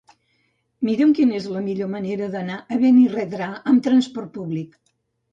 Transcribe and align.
Mira'm 0.87 1.09
quina 1.17 1.35
és 1.39 1.43
la 1.55 1.59
millor 1.65 1.91
manera 1.95 2.29
d'anar 2.35 2.57
a 2.75 2.77
Benirredrà 2.85 3.51
amb 3.73 3.85
transport 3.89 4.33
públic. 4.39 4.73